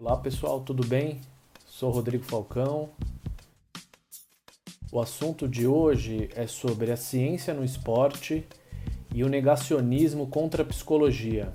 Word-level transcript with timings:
Olá 0.00 0.16
pessoal, 0.16 0.60
tudo 0.60 0.86
bem? 0.86 1.20
Sou 1.66 1.90
Rodrigo 1.90 2.22
Falcão. 2.22 2.90
O 4.92 5.00
assunto 5.00 5.48
de 5.48 5.66
hoje 5.66 6.30
é 6.36 6.46
sobre 6.46 6.92
a 6.92 6.96
ciência 6.96 7.52
no 7.52 7.64
esporte 7.64 8.46
e 9.12 9.24
o 9.24 9.28
negacionismo 9.28 10.28
contra 10.28 10.62
a 10.62 10.64
psicologia. 10.64 11.52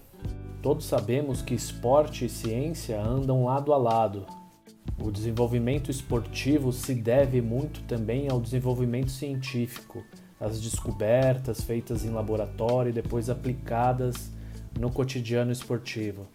Todos 0.62 0.86
sabemos 0.86 1.42
que 1.42 1.56
esporte 1.56 2.26
e 2.26 2.30
ciência 2.30 3.02
andam 3.02 3.46
lado 3.46 3.72
a 3.72 3.78
lado. 3.78 4.26
O 5.02 5.10
desenvolvimento 5.10 5.90
esportivo 5.90 6.74
se 6.74 6.94
deve 6.94 7.42
muito 7.42 7.82
também 7.84 8.28
ao 8.30 8.42
desenvolvimento 8.42 9.10
científico, 9.10 10.04
às 10.38 10.60
descobertas 10.60 11.62
feitas 11.64 12.04
em 12.04 12.10
laboratório 12.10 12.90
e 12.90 12.94
depois 12.94 13.30
aplicadas 13.30 14.30
no 14.78 14.92
cotidiano 14.92 15.54
esportivo. 15.54 16.28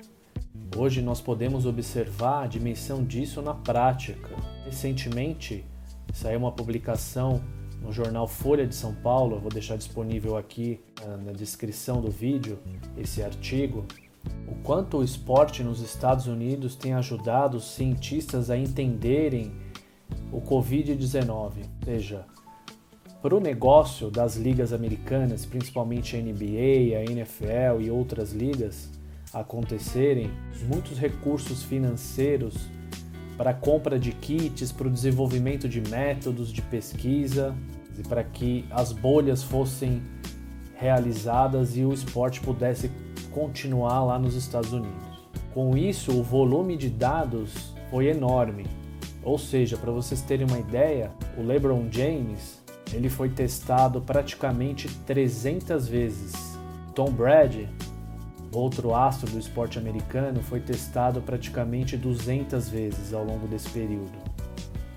Hoje 0.77 1.02
nós 1.02 1.20
podemos 1.20 1.66
observar 1.66 2.45
a 2.45 2.46
dimensão 2.46 3.04
disso 3.04 3.43
na 3.43 3.54
prática. 3.54 4.29
Recentemente 4.64 5.64
saiu 6.12 6.39
uma 6.39 6.53
publicação 6.53 7.43
no 7.82 7.93
jornal 7.93 8.26
Folha 8.26 8.67
de 8.67 8.75
São 8.75 8.94
Paulo, 8.94 9.36
eu 9.36 9.40
vou 9.40 9.50
deixar 9.50 9.76
disponível 9.76 10.36
aqui 10.36 10.81
ah, 11.03 11.17
na 11.17 11.32
descrição 11.32 12.00
do 12.00 12.11
vídeo 12.11 12.58
esse 12.96 13.22
artigo, 13.22 13.86
o 14.48 14.54
quanto 14.62 14.98
o 14.98 15.04
esporte 15.04 15.62
nos 15.62 15.81
Estados 15.81 16.26
Unidos 16.26 16.75
tem 16.75 16.93
ajudado 16.95 17.56
os 17.56 17.75
cientistas 17.75 18.50
a 18.50 18.56
entenderem 18.56 19.53
o 20.32 20.40
Covid-19, 20.40 21.31
ou 21.31 21.53
seja, 21.84 22.26
para 23.22 23.34
o 23.34 23.40
negócio 23.40 24.11
das 24.11 24.36
ligas 24.36 24.72
americanas, 24.72 25.45
principalmente 25.45 26.17
a 26.17 26.20
NBA, 26.20 26.96
a 26.96 27.11
NFL 27.11 27.81
e 27.81 27.90
outras 27.90 28.32
ligas, 28.32 28.90
acontecerem, 29.32 30.31
muitos 30.67 30.99
recursos 30.99 31.63
financeiros 31.63 32.55
para 33.37 33.55
compra 33.55 33.98
de 33.98 34.12
kits, 34.12 34.73
para 34.73 34.89
o 34.89 34.91
desenvolvimento 34.91 35.69
de 35.69 35.81
métodos 35.81 36.53
de 36.53 36.61
pesquisa 36.61 37.55
e 37.97 38.03
para 38.03 38.25
que 38.25 38.65
as 38.70 38.93
bolhas 38.93 39.43
fossem 39.43 40.03
realizadas 40.75 41.77
e 41.77 41.85
o 41.85 41.93
esporte 41.93 42.41
pudesse 42.41 42.91
continuar 43.31 44.05
lá 44.05 44.19
nos 44.19 44.35
Estados 44.35 44.73
Unidos. 44.73 45.29
Com 45.55 45.77
isso, 45.77 46.13
o 46.13 46.23
volume 46.23 46.77
de 46.77 46.89
dados 46.89 47.75
foi 47.91 48.09
enorme. 48.09 48.67
Ou 49.23 49.39
seja, 49.39 49.77
para 49.77 49.91
vocês 49.91 50.23
terem 50.23 50.47
uma 50.47 50.59
ideia, 50.59 51.11
o 51.37 51.42
LeBron 51.42 51.87
James 51.91 52.59
ele 52.92 53.09
foi 53.09 53.29
testado 53.29 54.01
praticamente 54.01 54.89
300 55.07 55.87
vezes. 55.89 56.59
Tom 56.95 57.11
Brady 57.11 57.69
Outro 58.53 58.95
astro 58.95 59.31
do 59.31 59.39
esporte 59.39 59.79
americano 59.79 60.43
foi 60.43 60.61
testado 60.61 61.21
praticamente 61.21 61.97
200 61.97 62.69
vezes 62.69 63.13
ao 63.13 63.23
longo 63.23 63.47
desse 63.47 63.69
período. 63.69 64.13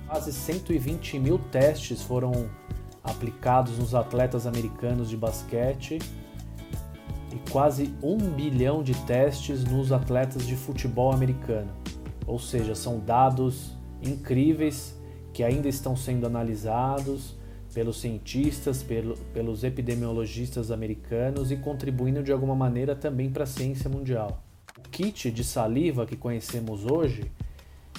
Quase 0.08 0.32
120 0.32 1.20
mil 1.20 1.38
testes 1.38 2.02
foram 2.02 2.50
aplicados 3.04 3.78
nos 3.78 3.94
atletas 3.94 4.48
americanos 4.48 5.10
de 5.10 5.18
basquete 5.18 6.00
e 7.32 7.50
quase 7.50 7.94
um 8.02 8.18
bilhão 8.18 8.84
de 8.84 8.94
testes 9.06 9.64
nos 9.66 9.92
atletas 9.92 10.46
de 10.46 10.56
futebol 10.56 11.12
americano. 11.12 11.72
Ou 12.26 12.40
seja, 12.40 12.74
são 12.76 13.00
dados 13.00 13.76
incríveis 14.02 14.96
que 15.34 15.44
ainda 15.44 15.68
estão 15.68 15.96
sendo 15.96 16.26
analisados 16.26 17.36
pelos 17.74 18.02
cientistas, 18.02 18.84
pelo, 18.84 19.16
pelos 19.34 19.64
epidemiologistas 19.64 20.72
americanos 20.72 21.52
e 21.52 21.58
contribuindo 21.58 22.24
de 22.24 22.32
alguma 22.32 22.56
maneira 22.56 22.96
também 22.96 23.30
para 23.30 23.44
a 23.44 23.48
ciência 23.48 23.90
mundial. 23.90 24.44
O 24.78 24.90
kit 24.90 25.32
de 25.32 25.44
saliva 25.44 26.06
que 26.06 26.16
conhecemos 26.16 26.86
hoje, 26.86 27.32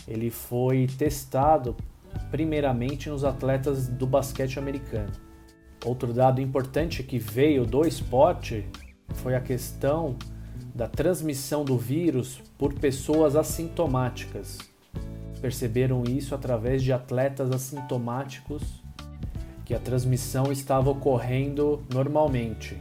ele 0.07 0.31
foi 0.31 0.87
testado 0.87 1.77
primeiramente 2.31 3.09
nos 3.09 3.25
atletas 3.25 3.89
do 3.89 4.07
basquete 4.07 4.59
americano. 4.59 5.13
Outro 5.85 6.13
dado 6.13 6.41
importante 6.41 7.03
que 7.03 7.19
veio 7.19 7.65
do 7.67 7.87
esporte 7.87 8.65
foi 9.15 9.35
a 9.35 9.41
questão 9.41 10.17
da 10.75 10.87
transmissão 10.87 11.65
do 11.65 11.77
vírus 11.77 12.41
por 12.57 12.75
pessoas 12.75 13.37
assintomáticas. 13.37 14.59
Perceberam 15.41 16.05
isso 16.05 16.35
através 16.35 16.83
de 16.83 16.93
atletas 16.93 17.51
assintomáticos 17.51 18.82
que 19.65 19.75
a 19.75 19.79
transmissão 19.79 20.51
estava 20.51 20.91
ocorrendo 20.91 21.83
normalmente. 21.93 22.77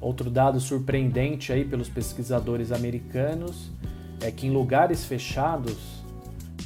Outro 0.00 0.30
dado 0.30 0.60
surpreendente 0.60 1.52
aí 1.52 1.64
pelos 1.64 1.88
pesquisadores 1.88 2.70
americanos 2.70 3.70
é 4.20 4.30
que 4.30 4.46
em 4.46 4.50
lugares 4.50 5.04
fechados 5.04 6.04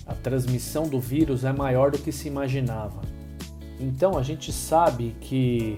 a 0.06 0.14
transmissão 0.14 0.88
do 0.88 0.98
vírus 0.98 1.44
é 1.44 1.52
maior 1.52 1.90
do 1.90 1.98
que 1.98 2.10
se 2.10 2.26
imaginava. 2.26 3.00
Então 3.78 4.18
a 4.18 4.22
gente 4.22 4.52
sabe 4.52 5.16
que 5.20 5.76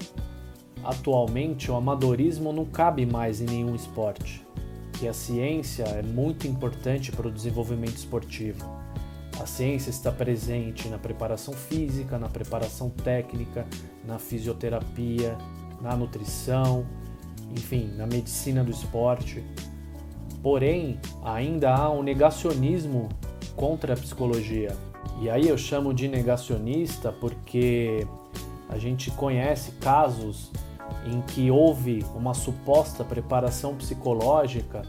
atualmente 0.83 1.71
o 1.71 1.77
amadorismo 1.77 2.53
não 2.53 2.65
cabe 2.65 3.07
mais 3.07 3.41
em 3.41 3.47
nenhum 3.47 3.75
esporte, 3.75 4.45
que 4.99 5.07
a 5.07 5.13
ciência 5.13 5.85
é 5.85 6.03
muito 6.03 6.47
importante 6.47 7.13
para 7.13 7.29
o 7.29 7.31
desenvolvimento 7.31 7.97
esportivo. 7.97 8.82
A 9.41 9.47
ciência 9.47 9.91
está 9.91 10.13
presente 10.13 10.89
na 10.89 10.99
preparação 10.99 11.55
física, 11.55 12.19
na 12.19 12.29
preparação 12.29 12.91
técnica, 12.91 13.67
na 14.05 14.19
fisioterapia, 14.19 15.37
na 15.81 15.97
nutrição, 15.97 16.87
enfim, 17.51 17.93
na 17.97 18.07
medicina 18.07 18.63
do 18.63 18.71
esporte. 18.71 19.43
Porém, 20.43 21.01
ainda 21.25 21.75
há 21.75 21.91
um 21.91 22.03
negacionismo 22.03 23.09
contra 23.57 23.95
a 23.95 23.97
psicologia. 23.97 24.77
E 25.21 25.29
aí 25.29 25.49
eu 25.49 25.59
chamo 25.59 25.93
de 25.93 26.09
negacionista 26.09 27.11
porque 27.13 28.07
a 28.69 28.79
gente 28.79 29.11
conhece 29.13 29.73
casos 29.73 30.51
em 31.07 31.21
que 31.23 31.51
houve 31.51 32.05
uma 32.15 32.35
suposta 32.35 33.05
preparação 33.05 33.75
psicológica 33.75 34.83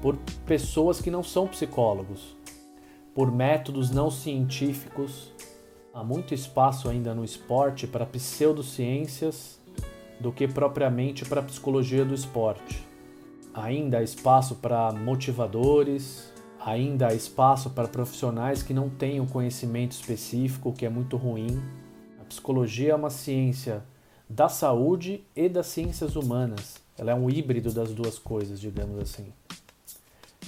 por 0.00 0.16
pessoas 0.46 1.00
que 1.00 1.10
não 1.10 1.22
são 1.22 1.46
psicólogos 1.46 2.34
por 3.14 3.30
métodos 3.30 3.90
não 3.90 4.10
científicos. 4.10 5.32
Há 5.92 6.02
muito 6.02 6.32
espaço 6.32 6.88
ainda 6.88 7.14
no 7.14 7.24
esporte 7.24 7.86
para 7.86 8.06
pseudociências 8.06 9.58
do 10.18 10.32
que 10.32 10.48
propriamente 10.48 11.24
para 11.24 11.42
psicologia 11.42 12.04
do 12.04 12.14
esporte. 12.14 12.86
Ainda 13.52 13.98
há 13.98 14.02
espaço 14.02 14.54
para 14.54 14.92
motivadores, 14.92 16.32
ainda 16.64 17.08
há 17.08 17.14
espaço 17.14 17.70
para 17.70 17.88
profissionais 17.88 18.62
que 18.62 18.72
não 18.72 18.88
têm 18.88 19.20
o 19.20 19.26
conhecimento 19.26 19.92
específico, 19.92 20.70
o 20.70 20.72
que 20.72 20.86
é 20.86 20.88
muito 20.88 21.16
ruim. 21.16 21.62
A 22.20 22.24
psicologia 22.24 22.92
é 22.92 22.94
uma 22.94 23.10
ciência 23.10 23.82
da 24.26 24.48
saúde 24.48 25.22
e 25.36 25.48
das 25.48 25.66
ciências 25.66 26.16
humanas. 26.16 26.80
Ela 26.96 27.10
é 27.10 27.14
um 27.14 27.28
híbrido 27.28 27.70
das 27.72 27.92
duas 27.92 28.18
coisas, 28.18 28.58
digamos 28.58 28.98
assim. 28.98 29.30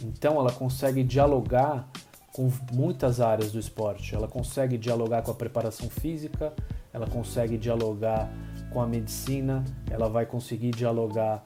Então 0.02 0.38
ela 0.38 0.52
consegue 0.52 1.02
dialogar 1.02 1.90
com 2.34 2.50
muitas 2.72 3.20
áreas 3.20 3.52
do 3.52 3.60
esporte. 3.60 4.12
Ela 4.12 4.26
consegue 4.26 4.76
dialogar 4.76 5.22
com 5.22 5.30
a 5.30 5.34
preparação 5.34 5.88
física, 5.88 6.52
ela 6.92 7.06
consegue 7.06 7.56
dialogar 7.56 8.28
com 8.72 8.82
a 8.82 8.86
medicina, 8.88 9.64
ela 9.88 10.08
vai 10.08 10.26
conseguir 10.26 10.72
dialogar 10.72 11.44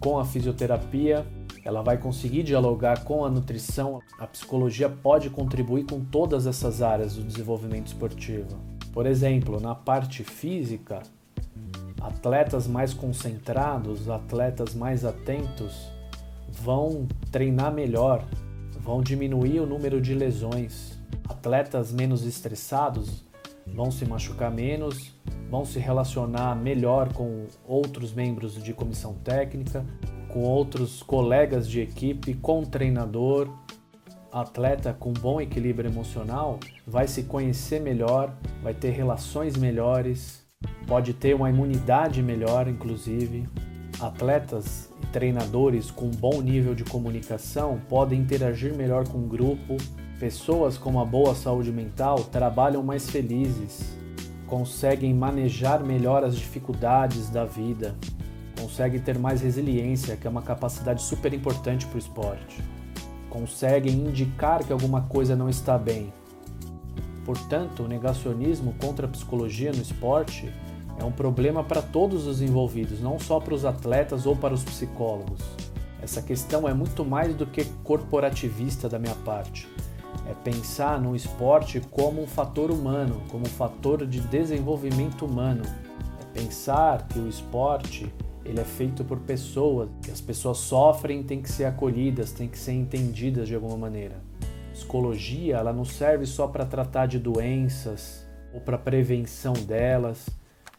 com 0.00 0.18
a 0.18 0.24
fisioterapia, 0.24 1.24
ela 1.64 1.82
vai 1.82 1.98
conseguir 1.98 2.42
dialogar 2.42 3.04
com 3.04 3.24
a 3.24 3.30
nutrição. 3.30 4.02
A 4.18 4.26
psicologia 4.26 4.88
pode 4.88 5.30
contribuir 5.30 5.84
com 5.84 6.04
todas 6.04 6.48
essas 6.48 6.82
áreas 6.82 7.14
do 7.14 7.22
desenvolvimento 7.22 7.86
esportivo. 7.86 8.58
Por 8.92 9.06
exemplo, 9.06 9.60
na 9.60 9.76
parte 9.76 10.24
física, 10.24 11.00
atletas 12.00 12.66
mais 12.66 12.92
concentrados, 12.92 14.10
atletas 14.10 14.74
mais 14.74 15.04
atentos 15.04 15.92
vão 16.48 17.06
treinar 17.30 17.72
melhor, 17.72 18.24
vão 18.88 19.02
diminuir 19.02 19.60
o 19.60 19.66
número 19.66 20.00
de 20.00 20.14
lesões. 20.14 20.98
Atletas 21.28 21.92
menos 21.92 22.24
estressados 22.24 23.22
vão 23.66 23.90
se 23.90 24.06
machucar 24.06 24.50
menos, 24.50 25.14
vão 25.50 25.62
se 25.62 25.78
relacionar 25.78 26.56
melhor 26.56 27.12
com 27.12 27.44
outros 27.66 28.14
membros 28.14 28.54
de 28.54 28.72
comissão 28.72 29.12
técnica, 29.12 29.84
com 30.30 30.40
outros 30.40 31.02
colegas 31.02 31.68
de 31.68 31.82
equipe, 31.82 32.32
com 32.32 32.62
o 32.62 32.66
treinador. 32.66 33.50
Atleta 34.32 34.94
com 34.94 35.12
bom 35.12 35.38
equilíbrio 35.38 35.90
emocional 35.90 36.58
vai 36.86 37.06
se 37.06 37.24
conhecer 37.24 37.82
melhor, 37.82 38.34
vai 38.62 38.72
ter 38.72 38.88
relações 38.92 39.54
melhores, 39.54 40.46
pode 40.86 41.12
ter 41.12 41.34
uma 41.34 41.50
imunidade 41.50 42.22
melhor, 42.22 42.66
inclusive. 42.66 43.46
Atletas 44.00 44.88
Treinadores 45.12 45.90
com 45.90 46.08
bom 46.10 46.42
nível 46.42 46.74
de 46.74 46.84
comunicação 46.84 47.80
podem 47.88 48.20
interagir 48.20 48.74
melhor 48.74 49.08
com 49.08 49.18
o 49.18 49.26
grupo. 49.26 49.76
Pessoas 50.20 50.76
com 50.76 50.90
uma 50.90 51.04
boa 51.04 51.34
saúde 51.34 51.72
mental 51.72 52.18
trabalham 52.24 52.82
mais 52.82 53.08
felizes, 53.08 53.96
conseguem 54.46 55.14
manejar 55.14 55.82
melhor 55.82 56.24
as 56.24 56.36
dificuldades 56.36 57.30
da 57.30 57.44
vida, 57.44 57.96
conseguem 58.60 59.00
ter 59.00 59.18
mais 59.18 59.40
resiliência, 59.40 60.16
que 60.16 60.26
é 60.26 60.30
uma 60.30 60.42
capacidade 60.42 61.02
super 61.02 61.32
importante 61.32 61.86
para 61.86 61.96
o 61.96 61.98
esporte. 61.98 62.62
conseguem 63.30 63.92
indicar 63.92 64.64
que 64.64 64.72
alguma 64.72 65.02
coisa 65.02 65.36
não 65.36 65.48
está 65.48 65.78
bem. 65.78 66.12
Portanto, 67.24 67.82
o 67.82 67.88
negacionismo 67.88 68.74
contra 68.80 69.06
a 69.06 69.10
psicologia 69.10 69.70
no 69.70 69.82
esporte 69.82 70.52
é 70.98 71.04
um 71.04 71.12
problema 71.12 71.62
para 71.62 71.80
todos 71.80 72.26
os 72.26 72.42
envolvidos, 72.42 73.00
não 73.00 73.18
só 73.18 73.38
para 73.38 73.54
os 73.54 73.64
atletas 73.64 74.26
ou 74.26 74.34
para 74.34 74.52
os 74.52 74.64
psicólogos. 74.64 75.40
Essa 76.02 76.22
questão 76.22 76.68
é 76.68 76.74
muito 76.74 77.04
mais 77.04 77.34
do 77.34 77.46
que 77.46 77.64
corporativista 77.84 78.88
da 78.88 78.98
minha 78.98 79.14
parte. 79.16 79.68
É 80.28 80.34
pensar 80.34 81.00
no 81.00 81.14
esporte 81.14 81.80
como 81.80 82.22
um 82.22 82.26
fator 82.26 82.70
humano, 82.70 83.22
como 83.28 83.44
um 83.44 83.50
fator 83.50 84.06
de 84.06 84.20
desenvolvimento 84.20 85.24
humano. 85.24 85.62
É 86.20 86.40
pensar 86.40 87.06
que 87.08 87.18
o 87.18 87.28
esporte 87.28 88.12
ele 88.44 88.60
é 88.60 88.64
feito 88.64 89.04
por 89.04 89.18
pessoas, 89.20 89.90
que 90.02 90.10
as 90.10 90.20
pessoas 90.20 90.58
sofrem, 90.58 91.22
têm 91.22 91.42
que 91.42 91.50
ser 91.50 91.66
acolhidas, 91.66 92.32
têm 92.32 92.48
que 92.48 92.58
ser 92.58 92.72
entendidas 92.72 93.46
de 93.46 93.54
alguma 93.54 93.76
maneira. 93.76 94.22
Psicologia, 94.72 95.56
ela 95.56 95.72
não 95.72 95.84
serve 95.84 96.24
só 96.24 96.46
para 96.46 96.64
tratar 96.64 97.06
de 97.06 97.18
doenças 97.18 98.26
ou 98.54 98.60
para 98.60 98.78
prevenção 98.78 99.52
delas. 99.52 100.30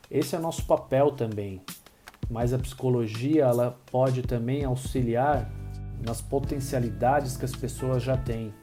Esse 0.09 0.35
é 0.35 0.39
nosso 0.39 0.65
papel 0.65 1.11
também. 1.11 1.61
Mas 2.29 2.53
a 2.53 2.59
psicologia, 2.59 3.45
ela 3.45 3.79
pode 3.91 4.21
também 4.21 4.63
auxiliar 4.63 5.51
nas 6.05 6.21
potencialidades 6.21 7.37
que 7.37 7.45
as 7.45 7.55
pessoas 7.55 8.03
já 8.03 8.15
têm. 8.15 8.53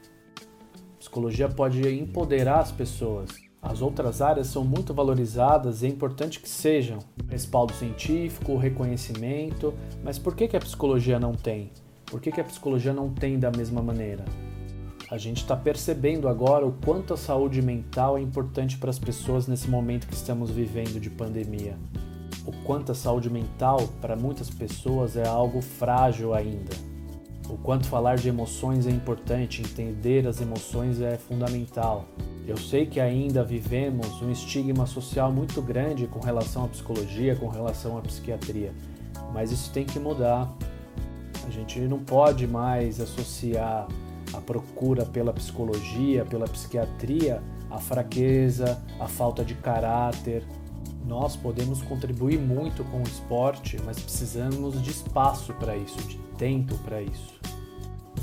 A 0.95 0.99
psicologia 0.99 1.49
pode 1.49 1.87
empoderar 1.89 2.61
as 2.61 2.73
pessoas 2.73 3.47
as 3.67 3.83
outras 3.83 4.23
áreas 4.23 4.47
são 4.47 4.65
muito 4.65 4.95
valorizadas 4.95 5.83
e 5.83 5.87
é 5.87 5.89
importante 5.89 6.39
que 6.39 6.49
sejam. 6.49 7.01
Respaldo 7.29 7.73
científico, 7.73 8.57
reconhecimento, 8.57 9.75
mas 10.05 10.21
por 10.21 10.37
que, 10.37 10.47
que 10.47 10.57
a 10.57 10.61
psicologia 10.61 11.19
não 11.19 11.33
tem? 11.33 11.73
Por 12.05 12.21
que, 12.21 12.31
que 12.31 12.41
a 12.41 12.45
psicologia 12.45 12.93
não 12.93 13.13
tem 13.13 13.41
da 13.41 13.51
mesma 13.51 13.83
maneira? 13.83 14.25
A 15.09 15.17
gente 15.19 15.43
está 15.43 15.57
percebendo 15.57 16.29
agora 16.29 16.67
o 16.67 16.73
quanto 16.73 17.15
a 17.15 17.17
saúde 17.17 17.63
mental 17.63 18.19
é 18.19 18.21
importante 18.21 18.77
para 18.77 18.91
as 18.91 18.99
pessoas 18.99 19.47
nesse 19.47 19.71
momento 19.71 20.09
que 20.09 20.15
estamos 20.15 20.51
vivendo 20.51 21.01
de 21.01 21.09
pandemia. 21.09 21.79
O 22.45 22.51
quanto 22.65 22.91
a 22.91 22.95
saúde 22.95 23.31
mental 23.31 23.87
para 24.01 24.17
muitas 24.17 24.51
pessoas 24.51 25.17
é 25.17 25.25
algo 25.25 25.63
frágil 25.63 26.35
ainda. 26.35 26.75
O 27.49 27.57
quanto 27.57 27.87
falar 27.87 28.17
de 28.17 28.29
emoções 28.29 28.85
é 28.85 28.91
importante, 28.91 29.63
entender 29.63 30.27
as 30.27 30.41
emoções 30.41 31.01
é 31.01 31.17
fundamental. 31.17 32.07
Eu 32.45 32.57
sei 32.57 32.85
que 32.85 32.99
ainda 32.99 33.45
vivemos 33.45 34.21
um 34.21 34.33
estigma 34.33 34.87
social 34.87 35.31
muito 35.31 35.63
grande 35.63 36.09
com 36.09 36.19
relação 36.19 36.65
à 36.65 36.69
psicologia, 36.69 37.37
com 37.37 37.47
relação 37.47 37.97
à 37.97 38.01
psiquiatria, 38.01 38.75
mas 39.33 39.53
isso 39.53 39.71
tem 39.71 39.85
que 39.85 40.01
mudar. 40.01 40.53
A 41.47 41.51
gente 41.51 41.79
não 41.83 42.01
pode 42.01 42.45
mais 42.45 43.01
associar 43.01 43.87
a 44.33 44.41
procura 44.41 45.05
pela 45.05 45.33
psicologia, 45.33 46.25
pela 46.25 46.47
psiquiatria, 46.47 47.43
à 47.71 47.79
fraqueza, 47.79 48.83
à 48.99 49.07
falta 49.07 49.45
de 49.45 49.55
caráter. 49.55 50.43
Nós 51.07 51.37
podemos 51.37 51.83
contribuir 51.83 52.39
muito 52.39 52.83
com 52.85 52.99
o 52.99 53.03
esporte, 53.03 53.79
mas 53.85 53.99
precisamos 53.99 54.83
de 54.83 54.91
espaço 54.91 55.53
para 55.55 55.77
isso, 55.77 55.99
de 56.09 56.19
tempo 56.37 56.77
para 56.79 57.01
isso. 57.01 57.37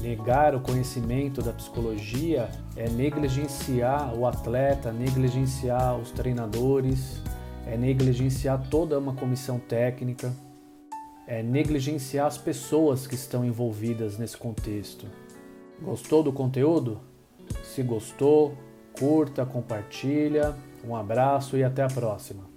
Negar 0.02 0.54
o 0.54 0.60
conhecimento 0.60 1.42
da 1.42 1.54
psicologia 1.54 2.50
é 2.76 2.90
negligenciar 2.90 4.14
o 4.14 4.26
atleta, 4.26 4.92
negligenciar 4.92 5.98
os 5.98 6.12
treinadores, 6.12 7.22
é 7.66 7.78
negligenciar 7.78 8.68
toda 8.70 9.00
uma 9.00 9.14
comissão 9.14 9.58
técnica, 9.58 10.34
é 11.26 11.42
negligenciar 11.42 12.28
as 12.28 12.38
pessoas 12.38 13.08
que 13.08 13.16
estão 13.16 13.46
envolvidas 13.46 14.18
nesse 14.18 14.36
contexto. 14.36 15.08
Gostou 15.82 16.24
do 16.24 16.32
conteúdo? 16.32 17.00
Se 17.64 17.84
gostou, 17.84 18.58
curta, 18.98 19.46
compartilha. 19.46 20.56
Um 20.86 20.96
abraço 20.96 21.58
e 21.58 21.64
até 21.64 21.84
a 21.84 21.88
próxima. 21.88 22.53